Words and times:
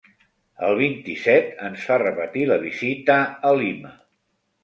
El 0.67 0.71
vint-i-set 0.77 1.51
ens 1.67 1.83
fa 1.89 1.99
repetir 2.03 2.45
la 2.53 2.59
visita 2.65 3.21
a 3.51 3.55
Lima. 3.61 3.93